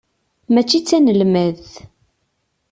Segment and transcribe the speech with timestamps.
[0.53, 1.71] Mačči d tanelmadt.